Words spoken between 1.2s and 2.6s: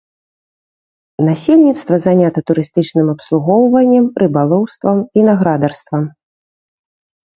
Насельніцтва занята